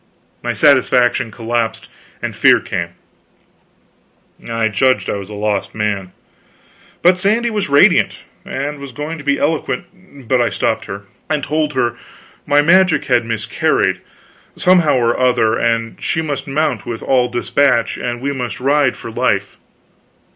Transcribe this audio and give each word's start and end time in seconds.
My 0.41 0.51
satisfaction 0.53 1.29
collapsed, 1.29 1.87
and 2.23 2.35
fear 2.35 2.59
came; 2.59 2.87
I 4.49 4.67
judged 4.67 5.07
I 5.11 5.17
was 5.17 5.29
a 5.29 5.35
lost 5.35 5.75
man. 5.75 6.11
But 7.03 7.19
Sandy 7.19 7.51
was 7.51 7.69
radiant; 7.69 8.17
and 8.43 8.79
was 8.79 8.93
going 8.93 9.19
to 9.19 9.23
be 9.23 9.37
eloquent 9.37 10.27
but 10.27 10.41
I 10.41 10.49
stopped 10.49 10.85
her, 10.85 11.03
and 11.29 11.43
told 11.43 11.73
her 11.73 11.99
my 12.47 12.63
magic 12.63 13.05
had 13.05 13.25
miscarried, 13.25 14.01
somehow 14.55 14.97
or 14.97 15.19
other, 15.19 15.55
and 15.55 16.01
she 16.01 16.23
must 16.23 16.47
mount, 16.47 16.83
with 16.87 17.03
all 17.03 17.29
despatch, 17.29 17.95
and 17.97 18.21
we 18.21 18.33
must 18.33 18.59
ride 18.59 18.95
for 18.95 19.11
life. 19.11 19.55